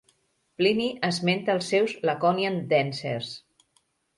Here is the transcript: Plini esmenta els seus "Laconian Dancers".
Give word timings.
Plini 0.61 0.87
esmenta 1.09 1.53
els 1.57 1.69
seus 1.73 1.95
"Laconian 2.11 2.59
Dancers". 2.73 3.33